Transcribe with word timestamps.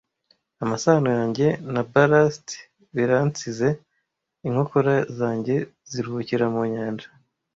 Amasano 0.63 1.07
yanjye 1.17 1.47
na 1.73 1.81
ballast 1.91 2.47
biransize, 2.95 3.69
inkokora 4.47 4.95
zanjye 5.17 5.55
ziruhukira 5.91 6.45
mu 6.55 6.61
nyanja, 6.73 7.07